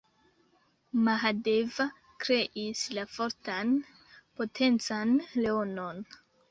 Mahadeva 1.07 1.85
kreis 2.25 2.83
la 2.99 3.07
fortan, 3.19 3.77
potencan 4.43 5.19
leonon. 5.47 6.07